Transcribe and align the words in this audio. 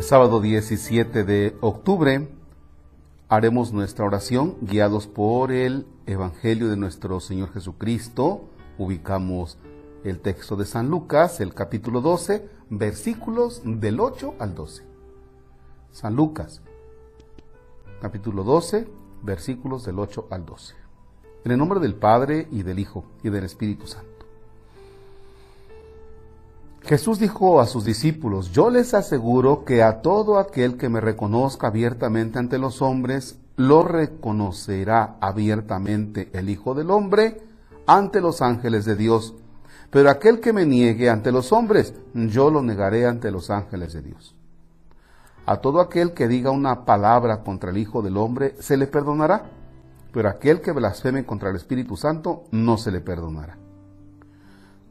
Sábado 0.00 0.40
17 0.40 1.24
de 1.24 1.56
octubre 1.60 2.26
haremos 3.28 3.74
nuestra 3.74 4.06
oración 4.06 4.56
guiados 4.62 5.06
por 5.06 5.52
el 5.52 5.86
Evangelio 6.06 6.70
de 6.70 6.78
nuestro 6.78 7.20
Señor 7.20 7.52
Jesucristo. 7.52 8.48
Ubicamos 8.78 9.58
el 10.02 10.20
texto 10.20 10.56
de 10.56 10.64
San 10.64 10.88
Lucas, 10.88 11.40
el 11.40 11.52
capítulo 11.52 12.00
12, 12.00 12.48
versículos 12.70 13.60
del 13.62 14.00
8 14.00 14.36
al 14.38 14.54
12. 14.54 14.84
San 15.92 16.16
Lucas, 16.16 16.62
capítulo 18.00 18.42
12, 18.42 18.88
versículos 19.22 19.84
del 19.84 19.98
8 19.98 20.28
al 20.30 20.46
12. 20.46 20.74
En 21.44 21.52
el 21.52 21.58
nombre 21.58 21.78
del 21.78 21.94
Padre 21.94 22.48
y 22.50 22.62
del 22.62 22.78
Hijo 22.78 23.04
y 23.22 23.28
del 23.28 23.44
Espíritu 23.44 23.86
Santo. 23.86 24.09
Jesús 26.90 27.20
dijo 27.20 27.60
a 27.60 27.66
sus 27.66 27.84
discípulos, 27.84 28.50
yo 28.50 28.68
les 28.68 28.94
aseguro 28.94 29.64
que 29.64 29.80
a 29.80 30.02
todo 30.02 30.40
aquel 30.40 30.76
que 30.76 30.88
me 30.88 31.00
reconozca 31.00 31.68
abiertamente 31.68 32.40
ante 32.40 32.58
los 32.58 32.82
hombres, 32.82 33.38
lo 33.54 33.84
reconocerá 33.84 35.14
abiertamente 35.20 36.30
el 36.32 36.50
Hijo 36.50 36.74
del 36.74 36.90
Hombre 36.90 37.42
ante 37.86 38.20
los 38.20 38.42
ángeles 38.42 38.86
de 38.86 38.96
Dios. 38.96 39.34
Pero 39.90 40.10
aquel 40.10 40.40
que 40.40 40.52
me 40.52 40.66
niegue 40.66 41.08
ante 41.08 41.30
los 41.30 41.52
hombres, 41.52 41.94
yo 42.12 42.50
lo 42.50 42.60
negaré 42.60 43.06
ante 43.06 43.30
los 43.30 43.50
ángeles 43.50 43.92
de 43.92 44.02
Dios. 44.02 44.34
A 45.46 45.58
todo 45.58 45.80
aquel 45.80 46.12
que 46.12 46.26
diga 46.26 46.50
una 46.50 46.84
palabra 46.86 47.44
contra 47.44 47.70
el 47.70 47.78
Hijo 47.78 48.02
del 48.02 48.16
Hombre, 48.16 48.56
se 48.58 48.76
le 48.76 48.88
perdonará, 48.88 49.44
pero 50.12 50.28
aquel 50.28 50.60
que 50.60 50.72
blasfeme 50.72 51.24
contra 51.24 51.50
el 51.50 51.54
Espíritu 51.54 51.96
Santo, 51.96 52.46
no 52.50 52.78
se 52.78 52.90
le 52.90 53.00
perdonará. 53.00 53.59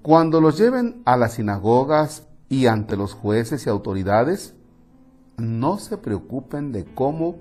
Cuando 0.01 0.39
los 0.39 0.57
lleven 0.57 1.01
a 1.05 1.17
las 1.17 1.33
sinagogas 1.33 2.27
y 2.47 2.67
ante 2.67 2.95
los 2.95 3.13
jueces 3.13 3.65
y 3.65 3.69
autoridades, 3.69 4.55
no 5.37 5.77
se 5.77 5.97
preocupen 5.97 6.71
de 6.71 6.85
cómo 6.85 7.37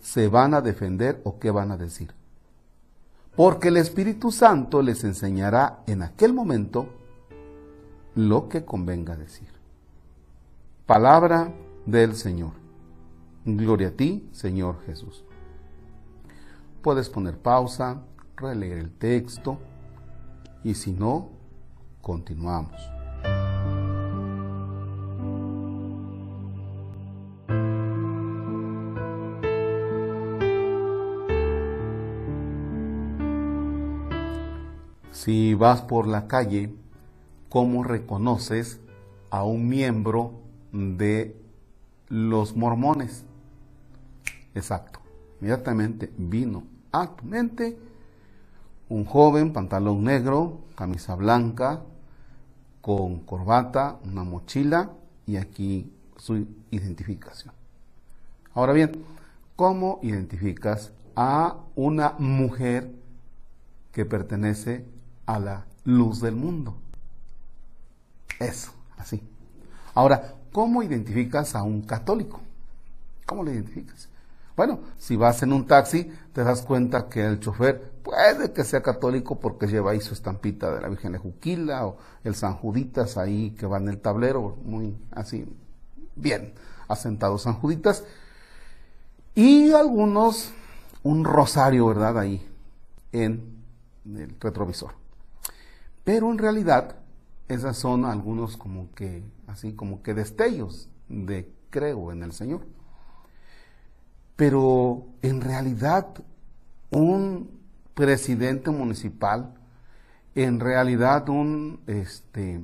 se 0.00 0.28
van 0.28 0.54
a 0.54 0.60
defender 0.60 1.20
o 1.24 1.38
qué 1.38 1.50
van 1.50 1.70
a 1.70 1.76
decir. 1.76 2.12
Porque 3.36 3.68
el 3.68 3.76
Espíritu 3.76 4.30
Santo 4.30 4.82
les 4.82 5.04
enseñará 5.04 5.82
en 5.86 6.02
aquel 6.02 6.32
momento 6.32 6.88
lo 8.14 8.48
que 8.48 8.64
convenga 8.64 9.16
decir. 9.16 9.48
Palabra 10.86 11.52
del 11.86 12.14
Señor. 12.16 12.52
Gloria 13.44 13.88
a 13.88 13.92
ti, 13.92 14.28
Señor 14.32 14.84
Jesús. 14.86 15.24
Puedes 16.82 17.08
poner 17.08 17.38
pausa, 17.38 18.02
releer 18.36 18.78
el 18.78 18.90
texto 18.90 19.58
y 20.64 20.74
si 20.74 20.92
no, 20.92 21.30
Continuamos. 22.02 22.76
Si 35.12 35.54
vas 35.54 35.82
por 35.82 36.08
la 36.08 36.26
calle, 36.26 36.74
¿cómo 37.48 37.84
reconoces 37.84 38.80
a 39.30 39.44
un 39.44 39.68
miembro 39.68 40.32
de 40.72 41.36
los 42.08 42.56
mormones? 42.56 43.24
Exacto. 44.56 44.98
Inmediatamente 45.40 46.12
vino 46.18 46.64
a 46.90 47.06
tu 47.06 47.24
mente 47.24 47.78
un 48.88 49.04
joven, 49.04 49.52
pantalón 49.52 50.02
negro, 50.02 50.58
camisa 50.74 51.14
blanca, 51.14 51.82
con 52.82 53.20
corbata, 53.20 53.98
una 54.04 54.24
mochila 54.24 54.90
y 55.24 55.36
aquí 55.36 55.90
su 56.16 56.46
identificación. 56.70 57.54
Ahora 58.52 58.74
bien, 58.74 59.02
¿cómo 59.56 59.98
identificas 60.02 60.92
a 61.16 61.56
una 61.74 62.14
mujer 62.18 62.90
que 63.92 64.04
pertenece 64.04 64.84
a 65.26 65.38
la 65.38 65.64
luz 65.84 66.20
del 66.20 66.34
mundo? 66.34 66.76
Eso, 68.38 68.72
así. 68.98 69.22
Ahora, 69.94 70.34
¿cómo 70.50 70.82
identificas 70.82 71.54
a 71.54 71.62
un 71.62 71.82
católico? 71.82 72.40
¿Cómo 73.24 73.44
lo 73.44 73.52
identificas? 73.52 74.08
Bueno, 74.56 74.80
si 74.98 75.16
vas 75.16 75.42
en 75.42 75.52
un 75.52 75.66
taxi, 75.66 76.10
te 76.32 76.44
das 76.44 76.62
cuenta 76.62 77.08
que 77.08 77.24
el 77.24 77.40
chofer 77.40 77.92
puede 78.02 78.52
que 78.52 78.64
sea 78.64 78.82
católico 78.82 79.40
porque 79.40 79.66
lleva 79.66 79.92
ahí 79.92 80.00
su 80.00 80.12
estampita 80.12 80.74
de 80.74 80.80
la 80.80 80.88
Virgen 80.88 81.12
de 81.12 81.18
Juquila 81.18 81.86
o 81.86 81.96
el 82.22 82.34
San 82.34 82.54
Juditas 82.54 83.16
ahí 83.16 83.52
que 83.52 83.66
va 83.66 83.78
en 83.78 83.88
el 83.88 83.98
tablero, 83.98 84.58
muy 84.64 84.96
así, 85.10 85.46
bien 86.16 86.52
asentado 86.88 87.38
San 87.38 87.54
Juditas. 87.54 88.04
Y 89.34 89.72
algunos, 89.72 90.52
un 91.02 91.24
rosario, 91.24 91.86
¿verdad? 91.86 92.18
Ahí 92.18 92.46
en 93.12 93.56
el 94.04 94.36
retrovisor. 94.38 94.92
Pero 96.04 96.30
en 96.30 96.38
realidad, 96.38 96.96
esas 97.48 97.78
son 97.78 98.04
algunos 98.04 98.56
como 98.58 98.92
que, 98.94 99.24
así 99.46 99.72
como 99.72 100.02
que 100.02 100.12
destellos 100.14 100.88
de 101.08 101.50
creo 101.70 102.12
en 102.12 102.22
el 102.22 102.32
Señor. 102.32 102.66
Pero 104.36 105.04
en 105.22 105.40
realidad 105.40 106.06
un 106.90 107.50
presidente 107.94 108.70
municipal, 108.70 109.54
en 110.34 110.60
realidad 110.60 111.28
un 111.28 111.80
este 111.86 112.60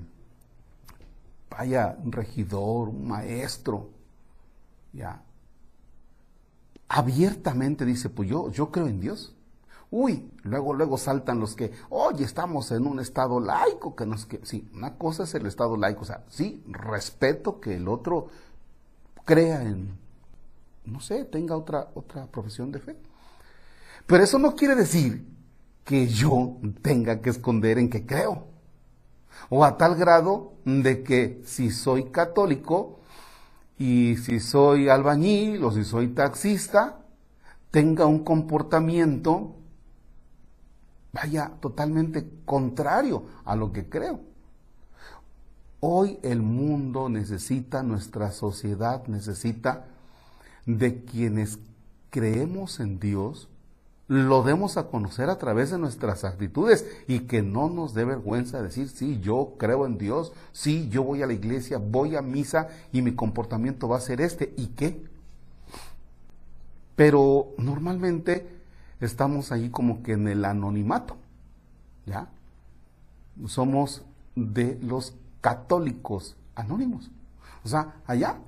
vaya 1.51 1.97
un 2.03 2.13
regidor, 2.13 2.89
un 2.89 3.09
maestro, 3.09 3.91
ya 4.93 5.23
abiertamente 6.89 7.85
dice, 7.85 8.09
pues 8.09 8.29
yo, 8.29 8.51
yo 8.51 8.71
creo 8.71 8.87
en 8.87 9.01
Dios. 9.01 9.35
Uy, 9.91 10.31
luego, 10.43 10.75
luego 10.75 10.99
saltan 10.99 11.41
los 11.41 11.55
que, 11.55 11.73
oye, 11.89 12.25
estamos 12.25 12.71
en 12.73 12.87
un 12.87 13.01
estado 13.01 13.41
laico, 13.41 13.97
que 13.97 14.05
nos 14.05 14.27
que, 14.27 14.41
sí, 14.45 14.69
una 14.75 14.97
cosa 14.97 15.25
es 15.25 15.35
el 15.35 15.47
estado 15.47 15.77
laico, 15.77 16.03
o 16.03 16.05
sea, 16.05 16.25
sí, 16.29 16.63
respeto 16.69 17.61
que 17.61 17.77
el 17.77 17.89
otro 17.89 18.29
crea 19.25 19.63
en 19.63 19.97
no 20.91 21.01
sé, 21.01 21.25
tenga 21.25 21.57
otra, 21.57 21.89
otra 21.95 22.27
profesión 22.27 22.73
de 22.73 22.81
fe. 22.81 22.97
Pero 24.07 24.25
eso 24.25 24.39
no 24.39 24.55
quiere 24.55 24.75
decir 24.75 25.27
que 25.85 26.07
yo 26.07 26.59
tenga 26.83 27.21
que 27.21 27.31
esconder 27.31 27.79
en 27.79 27.91
que 27.91 28.07
creo. 28.07 28.47
O 29.51 29.65
a 29.65 29.77
tal 29.77 29.95
grado 29.95 30.55
de 30.65 31.03
que 31.03 31.43
si 31.45 31.71
soy 31.71 32.05
católico 32.11 33.01
y 33.79 34.17
si 34.17 34.41
soy 34.41 34.89
albañil 34.89 35.63
o 35.63 35.71
si 35.71 35.85
soy 35.85 36.09
taxista, 36.09 37.01
tenga 37.71 38.07
un 38.07 38.25
comportamiento, 38.25 39.57
vaya, 41.13 41.53
totalmente 41.61 42.29
contrario 42.45 43.25
a 43.45 43.55
lo 43.55 43.73
que 43.73 43.89
creo. 43.89 44.21
Hoy 45.81 46.19
el 46.23 46.43
mundo 46.43 47.09
necesita, 47.09 47.83
nuestra 47.83 48.33
sociedad 48.33 49.07
necesita 49.07 49.87
de 50.69 51.03
quienes 51.03 51.59
creemos 52.11 52.79
en 52.79 53.01
Dios, 53.01 53.49
lo 54.07 54.43
demos 54.43 54.77
a 54.77 54.89
conocer 54.89 55.31
a 55.31 55.39
través 55.39 55.71
de 55.71 55.79
nuestras 55.79 56.25
actitudes 56.25 56.87
y 57.07 57.21
que 57.21 57.43
no 57.43 57.71
nos 57.71 57.95
dé 57.95 58.05
vergüenza 58.05 58.63
decir, 58.63 58.89
sí, 58.89 59.19
yo 59.21 59.55
creo 59.59 59.87
en 59.87 59.97
Dios, 59.97 60.33
sí, 60.53 60.89
yo 60.91 61.03
voy 61.03 61.23
a 61.23 61.27
la 61.27 61.33
iglesia, 61.33 61.79
voy 61.79 62.17
a 62.17 62.23
misa 62.23 62.69
y 62.93 63.01
mi 63.01 63.15
comportamiento 63.15 63.89
va 63.89 63.97
a 63.97 64.01
ser 64.01 64.21
este. 64.21 64.53
¿Y 64.59 64.69
qué? 64.69 65.03
Pero 66.97 67.49
normalmente 67.57 68.47
estamos 69.01 69.53
ahí 69.53 69.71
como 69.71 70.03
que 70.03 70.13
en 70.13 70.29
el 70.29 70.45
anonimato, 70.45 71.17
¿ya? 72.05 72.29
Somos 73.47 74.03
de 74.35 74.79
los 74.83 75.15
católicos 75.41 76.37
anónimos. 76.55 77.11
O 77.65 77.69
sea, 77.69 78.03
allá 78.07 78.39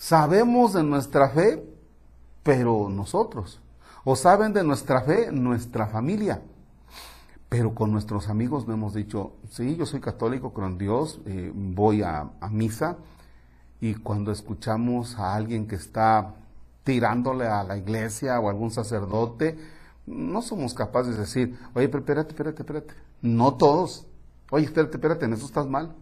Sabemos 0.00 0.72
de 0.72 0.82
nuestra 0.82 1.28
fe, 1.28 1.62
pero 2.42 2.88
nosotros. 2.88 3.60
O 4.02 4.16
saben 4.16 4.54
de 4.54 4.64
nuestra 4.64 5.02
fe 5.02 5.30
nuestra 5.30 5.88
familia. 5.88 6.40
Pero 7.50 7.74
con 7.74 7.92
nuestros 7.92 8.30
amigos 8.30 8.66
no 8.66 8.72
hemos 8.72 8.94
dicho, 8.94 9.34
sí, 9.50 9.76
yo 9.76 9.84
soy 9.84 10.00
católico, 10.00 10.54
con 10.54 10.78
Dios, 10.78 11.20
eh, 11.26 11.52
voy 11.54 12.00
a, 12.00 12.30
misa. 12.50 12.96
Y 13.78 13.92
cuando 13.96 14.32
escuchamos 14.32 15.18
a 15.18 15.34
alguien 15.34 15.68
que 15.68 15.76
está 15.76 16.34
tirándole 16.82 17.46
a 17.46 17.62
la 17.62 17.76
iglesia 17.76 18.40
o 18.40 18.48
a 18.48 18.52
algún 18.52 18.70
sacerdote, 18.70 19.58
no 20.06 20.40
somos 20.40 20.72
capaces 20.72 21.16
de 21.16 21.20
decir, 21.20 21.58
oye, 21.74 21.90
pero 21.90 21.98
espérate, 21.98 22.30
espérate, 22.30 22.62
espérate. 22.62 22.94
No 23.20 23.52
todos. 23.52 24.06
Oye, 24.50 24.64
espérate, 24.64 24.96
espérate, 24.96 25.26
en 25.26 25.34
eso 25.34 25.44
estás 25.44 25.66
mal. 25.66 25.94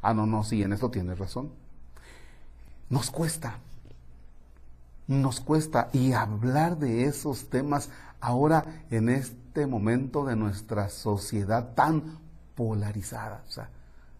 Ah, 0.00 0.14
no, 0.14 0.24
no, 0.24 0.42
sí, 0.42 0.62
en 0.62 0.72
eso 0.72 0.90
tienes 0.90 1.18
razón. 1.18 1.61
Nos 2.92 3.10
cuesta, 3.10 3.56
nos 5.06 5.40
cuesta 5.40 5.88
y 5.94 6.12
hablar 6.12 6.76
de 6.76 7.04
esos 7.04 7.48
temas 7.48 7.88
ahora 8.20 8.84
en 8.90 9.08
este 9.08 9.66
momento 9.66 10.26
de 10.26 10.36
nuestra 10.36 10.90
sociedad 10.90 11.72
tan 11.74 12.18
polarizada, 12.54 13.44
o 13.48 13.50
sea, 13.50 13.70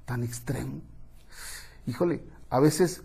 tan 0.06 0.22
extremo. 0.22 0.80
Híjole, 1.86 2.24
a 2.48 2.60
veces 2.60 3.02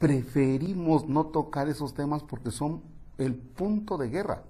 preferimos 0.00 1.08
no 1.08 1.26
tocar 1.26 1.68
esos 1.68 1.94
temas 1.94 2.24
porque 2.24 2.50
son 2.50 2.82
el 3.16 3.36
punto 3.36 3.96
de 3.96 4.08
guerra, 4.08 4.42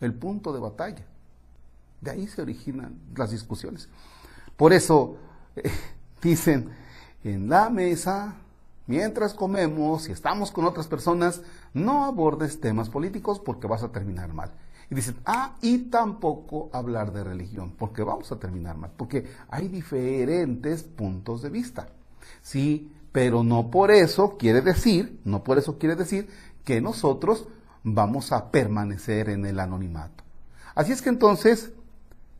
el 0.00 0.14
punto 0.14 0.54
de 0.54 0.60
batalla. 0.60 1.04
De 2.00 2.10
ahí 2.10 2.26
se 2.26 2.40
originan 2.40 2.98
las 3.14 3.32
discusiones. 3.32 3.90
Por 4.56 4.72
eso 4.72 5.18
eh, 5.56 5.70
dicen, 6.22 6.70
en 7.22 7.50
la 7.50 7.68
mesa, 7.68 8.36
mientras 8.86 9.34
comemos 9.34 10.08
y 10.08 10.12
estamos 10.12 10.50
con 10.50 10.64
otras 10.64 10.86
personas, 10.86 11.42
no 11.72 12.04
abordes 12.04 12.60
temas 12.60 12.90
políticos 12.90 13.40
porque 13.40 13.66
vas 13.66 13.82
a 13.82 13.92
terminar 13.92 14.32
mal. 14.32 14.52
Y 14.90 14.94
dicen, 14.94 15.16
ah, 15.24 15.56
y 15.62 15.78
tampoco 15.90 16.68
hablar 16.72 17.12
de 17.12 17.24
religión, 17.24 17.74
porque 17.78 18.02
vamos 18.02 18.30
a 18.32 18.38
terminar 18.38 18.76
mal, 18.76 18.92
porque 18.96 19.26
hay 19.48 19.68
diferentes 19.68 20.82
puntos 20.82 21.42
de 21.42 21.50
vista. 21.50 21.88
Sí, 22.42 22.92
pero 23.12 23.42
no 23.44 23.70
por 23.70 23.90
eso 23.90 24.36
quiere 24.36 24.60
decir, 24.60 25.20
no 25.24 25.42
por 25.42 25.58
eso 25.58 25.78
quiere 25.78 25.96
decir 25.96 26.28
que 26.64 26.80
nosotros 26.80 27.46
vamos 27.82 28.32
a 28.32 28.50
permanecer 28.50 29.28
en 29.28 29.46
el 29.46 29.60
anonimato. 29.60 30.24
Así 30.74 30.92
es 30.92 31.00
que 31.00 31.10
entonces 31.10 31.72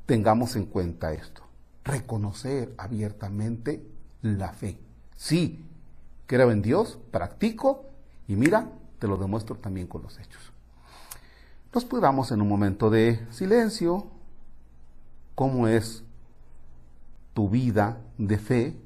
tengamos 0.06 0.56
en 0.56 0.66
cuenta 0.66 1.12
esto, 1.12 1.42
reconocer 1.84 2.74
abiertamente 2.76 3.86
la 4.22 4.52
fe. 4.52 4.78
Sí, 5.16 5.64
creo 6.26 6.50
en 6.50 6.62
Dios, 6.62 6.98
practico 7.10 7.84
y 8.28 8.36
mira, 8.36 8.68
te 8.98 9.08
lo 9.08 9.16
demuestro 9.16 9.56
también 9.56 9.86
con 9.86 10.02
los 10.02 10.18
hechos. 10.18 10.52
Nos 11.74 11.84
podamos 11.84 12.30
en 12.30 12.40
un 12.40 12.48
momento 12.48 12.88
de 12.88 13.26
silencio 13.30 14.06
cómo 15.34 15.66
es 15.66 16.04
tu 17.34 17.48
vida 17.48 17.98
de 18.16 18.38
fe, 18.38 18.76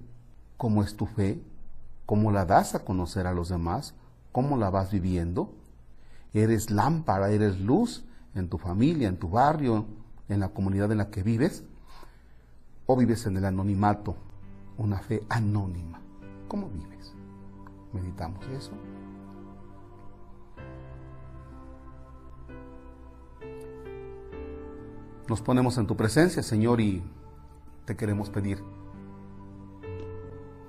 cómo 0.56 0.82
es 0.82 0.96
tu 0.96 1.06
fe, 1.06 1.40
cómo 2.06 2.32
la 2.32 2.46
das 2.46 2.74
a 2.74 2.84
conocer 2.84 3.26
a 3.26 3.34
los 3.34 3.50
demás, 3.50 3.94
cómo 4.32 4.56
la 4.56 4.70
vas 4.70 4.90
viviendo. 4.90 5.52
Eres 6.32 6.70
lámpara, 6.70 7.30
eres 7.30 7.60
luz 7.60 8.04
en 8.34 8.48
tu 8.48 8.56
familia, 8.56 9.08
en 9.08 9.18
tu 9.18 9.28
barrio, 9.28 9.84
en 10.28 10.40
la 10.40 10.48
comunidad 10.48 10.90
en 10.90 10.98
la 10.98 11.10
que 11.10 11.22
vives, 11.22 11.64
o 12.86 12.96
vives 12.96 13.26
en 13.26 13.36
el 13.36 13.44
anonimato, 13.44 14.16
una 14.78 14.98
fe 14.98 15.22
anónima. 15.28 16.00
¿Cómo 16.48 16.68
vives? 16.70 17.17
Meditamos 17.92 18.46
eso. 18.48 18.72
Nos 25.28 25.42
ponemos 25.42 25.76
en 25.76 25.86
tu 25.86 25.96
presencia, 25.96 26.42
Señor, 26.42 26.80
y 26.80 27.02
te 27.84 27.96
queremos 27.96 28.30
pedir 28.30 28.62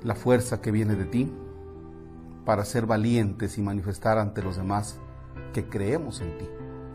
la 0.04 0.16
fuerza 0.16 0.62
que 0.62 0.72
viene 0.72 0.96
de 0.96 1.06
ti 1.06 1.32
para 2.46 2.66
ser 2.66 2.86
valientes 2.86 3.58
y 3.58 3.62
manifestar 3.62 4.18
ante 4.18 4.42
los 4.42 4.58
demás 4.58 5.00
que 5.54 5.70
creemos 5.70 6.20
en 6.22 6.38
ti, 6.38 6.46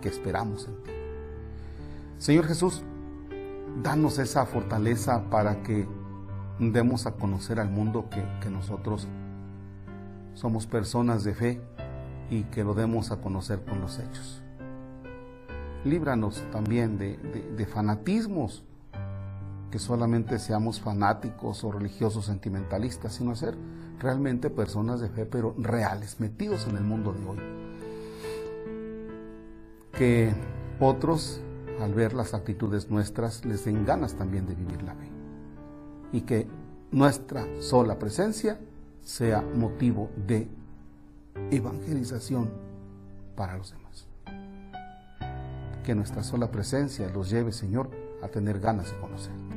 que 0.03 0.09
esperamos 0.09 0.67
en 0.67 0.83
ti. 0.83 0.91
Señor 2.19 2.47
Jesús, 2.47 2.83
danos 3.83 4.19
esa 4.19 4.47
fortaleza 4.47 5.31
para 5.31 5.63
que 5.63 5.87
demos 6.59 7.07
a 7.07 7.13
conocer 7.13 7.61
al 7.61 7.71
mundo 7.71 8.09
que, 8.11 8.25
que 8.41 8.51
nosotros 8.51 9.09
somos 10.35 10.67
personas 10.67 11.25
de 11.25 11.35
fe 11.35 11.61
y 12.31 12.45
que 12.45 12.65
lo 12.65 12.75
demos 12.75 13.11
a 13.11 13.21
conocer 13.21 13.65
con 13.65 13.81
los 13.81 13.99
hechos 13.99 14.45
líbranos 15.85 16.43
también 16.51 16.99
de, 16.99 17.67
fanatismos, 17.67 18.65
que 19.71 19.79
solamente 19.79 20.39
seamos 20.39 20.81
fanáticos 20.81 21.63
o 21.65 21.73
religiosos 21.73 22.27
sentimentalistas, 22.27 23.15
sino 23.15 23.35
ser 23.37 23.57
realmente 23.99 24.51
personas 24.51 25.01
de 25.01 25.09
fe, 25.09 25.27
pero 25.27 25.55
reales, 25.59 26.21
metidos 26.21 26.67
en 26.67 26.77
el 26.77 26.85
mundo 26.85 27.13
de 27.13 27.27
hoy. 27.27 27.39
Que 29.93 30.33
otros, 30.81 31.41
al 31.81 31.95
ver 31.95 32.15
las 32.15 32.35
actitudes 32.35 32.91
nuestras, 32.91 33.45
les 33.45 33.65
den 33.65 33.85
ganas 33.85 34.15
también 34.15 34.47
de 34.47 34.55
vivir 34.55 34.83
la 34.83 34.95
fe. 34.95 35.09
Y 36.13 36.23
que 36.23 36.47
nuestra 36.91 37.45
sola 37.61 37.99
presencia 37.99 38.59
sea 39.05 39.43
motivo 39.43 40.11
de 40.27 40.49
evangelización 41.51 42.51
para 43.37 43.57
los 43.57 43.71
demás 43.71 43.85
que 45.85 45.95
nuestra 45.95 46.25
sola 46.25 46.51
presencia 46.51 47.09
los 47.11 47.31
lleve, 47.31 47.53
Señor, 47.53 47.91
a 48.23 48.29
tener 48.29 48.59
ganas 48.59 48.91
de 48.91 48.99
conocerte. 48.99 49.55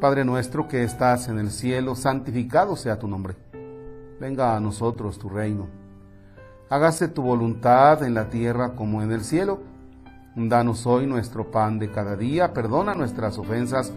Padre 0.00 0.24
nuestro 0.24 0.68
que 0.68 0.84
estás 0.84 1.28
en 1.28 1.38
el 1.38 1.50
cielo, 1.50 1.96
santificado 1.96 2.76
sea 2.76 2.98
tu 2.98 3.08
nombre. 3.08 3.34
Venga 4.20 4.56
a 4.56 4.60
nosotros 4.60 5.18
tu 5.18 5.28
reino. 5.28 5.66
Hágase 6.68 7.08
tu 7.08 7.22
voluntad 7.22 8.02
en 8.02 8.14
la 8.14 8.28
tierra 8.28 8.74
como 8.76 9.02
en 9.02 9.10
el 9.10 9.22
cielo. 9.22 9.60
Danos 10.36 10.86
hoy 10.86 11.06
nuestro 11.06 11.50
pan 11.50 11.78
de 11.78 11.90
cada 11.90 12.16
día. 12.16 12.52
Perdona 12.52 12.94
nuestras 12.94 13.38
ofensas 13.38 13.92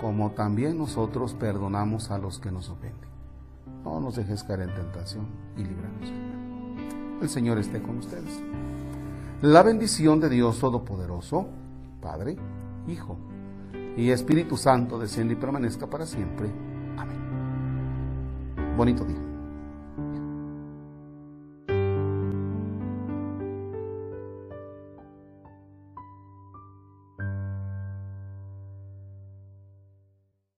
como 0.00 0.30
también 0.30 0.78
nosotros 0.78 1.34
perdonamos 1.34 2.10
a 2.10 2.18
los 2.18 2.38
que 2.38 2.50
nos 2.50 2.70
ofenden. 2.70 3.10
No 3.84 4.00
nos 4.00 4.16
dejes 4.16 4.42
caer 4.44 4.62
en 4.62 4.74
tentación 4.74 5.26
y 5.56 5.64
líbranos. 5.64 6.12
El 7.22 7.28
Señor 7.28 7.58
esté 7.58 7.82
con 7.82 7.98
ustedes. 7.98 8.40
La 9.42 9.62
bendición 9.62 10.20
de 10.20 10.28
Dios 10.28 10.58
Todopoderoso, 10.58 11.48
Padre, 12.00 12.36
Hijo 12.88 13.16
y 13.96 14.10
Espíritu 14.10 14.56
Santo 14.56 14.98
desciende 14.98 15.34
y 15.34 15.36
permanezca 15.36 15.86
para 15.86 16.06
siempre. 16.06 16.50
Amén. 16.96 17.18
Bonito 18.76 19.04
día. 19.04 19.29